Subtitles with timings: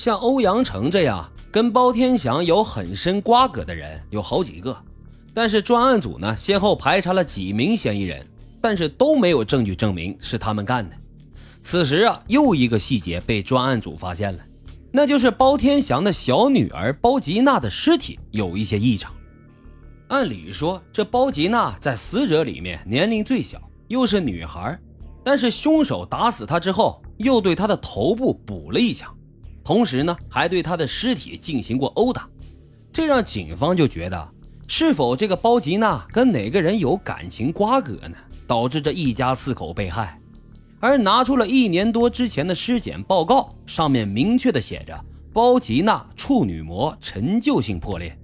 [0.00, 4.74] 像欧阳成这样跟包天祥有很深瓜葛的人有好几个，
[5.34, 8.26] 但是专案组呢先后排查了几名嫌疑人，
[8.62, 10.96] 但是都没有证据证明是他们干的。
[11.60, 14.38] 此时啊，又一个细节被专案组发现了，
[14.90, 19.12] 那就是包天祥的小女儿包吉娜的尸体有一些异常。
[20.08, 24.80] 按理说，这包吉娜在死者里面年龄最小，又是女孩，
[25.22, 29.14] 但是凶手打死她之后，又对她的头部补了一枪，
[29.62, 32.28] 同时呢，还对她的尸体进行过殴打，
[32.92, 34.28] 这让警方就觉得，
[34.66, 38.16] 是否这个包吉娜跟哪个人有感情瓜葛呢？
[38.46, 40.18] 导致这一家四口被害。
[40.80, 44.98] 而拿出了一年多之前的尸检报告，上面明确的写着
[45.30, 48.18] 包吉娜处女膜陈旧性破裂，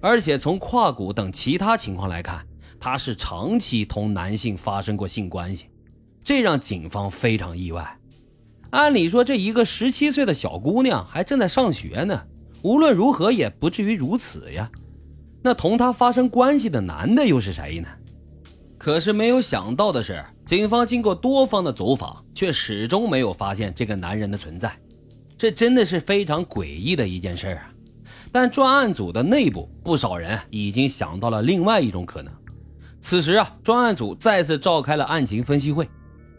[0.00, 2.46] 而且从胯骨等其他情况来看，
[2.78, 5.66] 她是长期同男性发生过性关系，
[6.22, 7.97] 这让警方非常意外。
[8.70, 12.22] 按理说，这一个十七岁的小姑娘还正在上学呢，
[12.62, 14.70] 无论如何也不至于如此呀。
[15.42, 17.88] 那同她发生关系的男的又是谁呢？
[18.76, 20.24] 可是没有想到的是。
[20.46, 24.74] 警方经过多方的走访，却始终没有发现这个男人的存在，
[25.36, 27.68] 这真的是非常诡异的一件事啊！
[28.32, 32.32] 但专案组的内部不少人已经想到了另外一种可能。
[32.98, 35.86] 此时啊，专案组再次召开了案情分析会，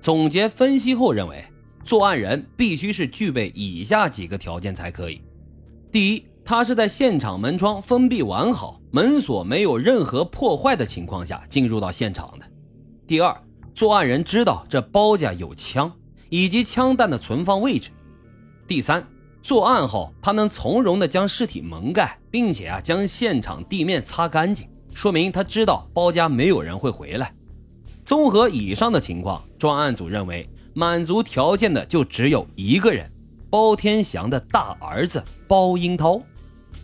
[0.01, 1.45] 总结分析后认为，
[1.89, 5.23] 作案人必须是具备以下几个条件才可以：
[5.91, 12.45] 第一，他是在现场门窗封闭完好、门锁没有任何破坏的情况下进入到现场的；
[13.07, 13.35] 第二，
[13.73, 15.91] 作案人知道这包家有枪
[16.29, 17.89] 以及枪弹的存放位置。
[18.67, 19.03] 第三，
[19.41, 27.33] 作案后他能从容地将尸体蒙盖，并且啊将现场地面擦干净，说明他知道包家没有人会回来。
[28.05, 33.09] 综合以上的情况，专案组认为满足条件的就只有一个人——
[33.49, 36.21] 包天祥的大儿子包英涛。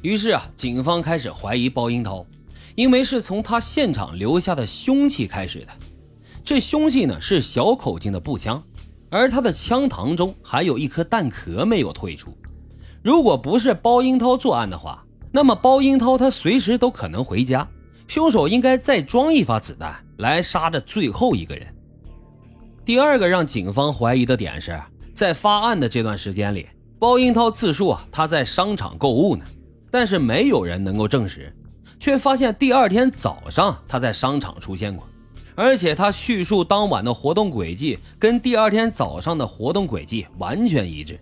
[0.02, 2.26] 于是啊，警方开始怀疑包英涛，
[2.76, 5.68] 因为是从他现场留下的凶器开始的。
[6.44, 8.62] 这凶器呢是小口径的步枪，
[9.10, 12.36] 而他的枪膛中还有一颗弹壳没有退出。
[13.02, 17.68] 如果不是包英涛作案的话，那么包英涛他随时都可能回家，
[18.08, 21.75] 凶手应该再装一发子弹来杀这最后一个人。
[22.86, 24.80] 第二个让警方怀疑的点是
[25.12, 26.68] 在发案的这段时间里，
[27.00, 29.44] 包英涛自述啊他在商场购物呢，
[29.90, 31.52] 但是没有人能够证实，
[32.00, 35.04] 却发现第二天早上他在商场出现过。
[35.56, 41.20] 而且他叙述当晚的活动轨迹跟第二天早上的活动轨迹完全一致。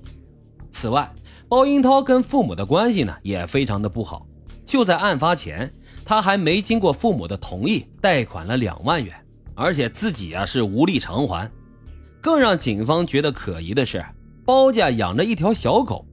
[0.69, 1.09] 此外，
[1.47, 4.25] 包英涛跟父母的关系呢也非常的不好。
[4.65, 5.71] 就在案发前，
[6.03, 9.15] 他还没经过父母的同意贷款了两万元，
[9.55, 11.49] 而且自己啊是无力偿还。
[12.21, 14.03] 更让警方觉得可疑的是，
[14.45, 16.05] 包家养着一条小狗，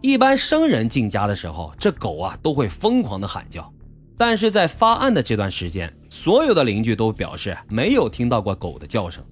[0.00, 3.70] 一般生人进家的时候，这狗啊都会疯狂的喊叫。
[4.16, 9.22] 但是在发案的这段时间，所有的邻居都表示没有听到过狗的叫声，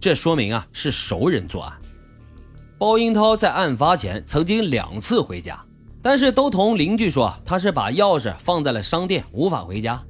[0.00, 1.72] 这说明啊是熟人作案。
[2.76, 5.64] 包英涛在案发前曾经两次回家，
[6.02, 10.02] 但是都同邻居说他是把钥匙放在了商店，无法回家，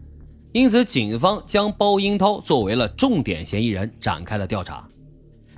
[0.53, 4.87] 因此警方将包英涛作为了重点嫌疑人展开了调查。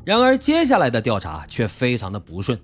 [0.05, 2.59] 然而接下来的调查却非常的不顺，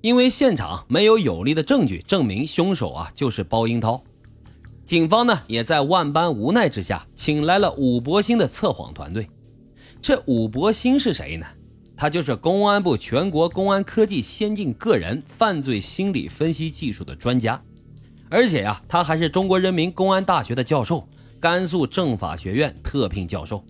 [0.00, 4.02] 因为现场没有有力的证据证明凶手啊就是包英涛。
[4.84, 9.28] 警方呢，也在万般无奈之下，请来了武博兴的测谎团队。
[10.00, 11.46] 这武博兴是谁呢？
[11.96, 17.60] 他就是公安部全国公安科技先进个人犯罪心理分析技术的专家，
[18.30, 21.08] 而且呀，他还是中国人民公安大学的教授，
[21.40, 23.64] 甘肃政法学院特聘教授。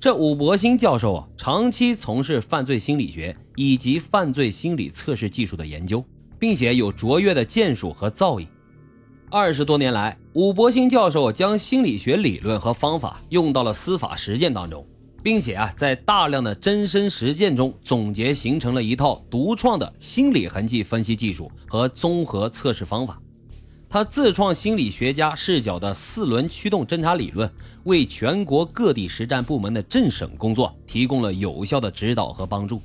[0.00, 6.04] 这武伯兴教授啊，长期从事犯罪心理学以及犯罪心理测试技术的研究，
[6.40, 8.48] 并且有卓越的建树和造诣。
[9.30, 14.84] 二十多年来，武伯兴教授将心理学理论和方法用到了司法实践当中，
[15.22, 23.21] 并且啊，在大量的真身实践中总结形成了一套独创的心理痕迹分析技术和综合测试方法。
[23.92, 27.52] 他自创心理学家视角的四轮驱动侦查理论，
[27.84, 32.80] 为全国各地实战部门的政审工作提供了有效的指导和帮助。